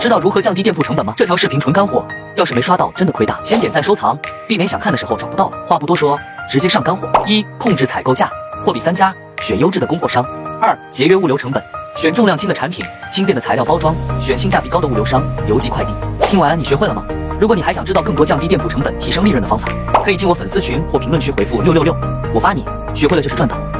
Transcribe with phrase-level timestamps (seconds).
[0.00, 1.12] 知道如何降低店铺成本吗？
[1.14, 2.02] 这条视频纯干货
[2.34, 3.38] 要是没刷到真的亏大。
[3.44, 5.58] 先点赞收藏避免想看的时候找不到了。
[5.66, 7.06] 话不多说直接上干货。
[7.26, 8.30] 一控制采购价
[8.64, 10.24] 货比三家选优质的供货商。
[10.58, 11.62] 二节约物流成本
[11.98, 12.82] 选重量轻的产品
[13.12, 15.92] 轻便的材料包装选性价比高的物流商邮寄快递。
[16.22, 17.04] 听完你学会了吗？
[17.38, 19.68] 如果你还想知道更多降低店铺成本提升利润的方法
[20.02, 21.94] 可以进我粉丝群或评论区回复六六六
[22.32, 22.64] 我发你
[22.94, 23.54] 学会了就是赚到。